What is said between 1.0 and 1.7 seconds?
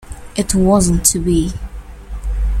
to be.